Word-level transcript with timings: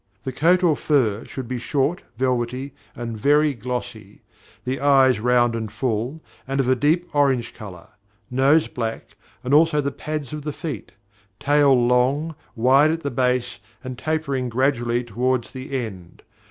The 0.23 0.31
coat 0.31 0.63
or 0.63 0.75
fur 0.75 1.25
should 1.25 1.47
be 1.47 1.59
short, 1.59 2.01
velvety, 2.17 2.73
and 2.95 3.15
very 3.15 3.53
glossy. 3.53 4.23
The 4.65 4.79
eyes 4.79 5.19
round 5.19 5.55
and 5.55 5.71
full, 5.71 6.23
and 6.47 6.59
of 6.59 6.67
a 6.67 6.73
deep 6.73 7.07
orange 7.13 7.53
colour; 7.53 7.87
nose 8.31 8.67
black, 8.67 9.15
and 9.43 9.53
also 9.53 9.79
the 9.79 9.91
pads 9.91 10.33
of 10.33 10.41
the 10.41 10.53
feet; 10.53 10.93
tail 11.39 11.71
long, 11.85 12.33
wide 12.55 12.89
at 12.89 13.03
the 13.03 13.11
base, 13.11 13.59
and 13.83 13.95
tapering 13.95 14.49
gradually 14.49 15.03
towards 15.03 15.51
the 15.51 15.71
end. 15.79 16.23